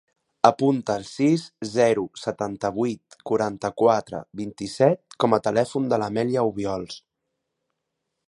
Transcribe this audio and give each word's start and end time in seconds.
Apunta 0.47 0.93
el 0.99 1.03
sis, 1.07 1.43
zero, 1.73 2.05
setanta-vuit, 2.21 3.17
quaranta-quatre, 3.31 4.23
vint-i-set 4.41 5.17
com 5.25 5.37
a 5.37 5.41
telèfon 5.49 5.85
de 5.93 6.03
l'Amèlia 6.05 6.47
Obiols. 6.53 6.99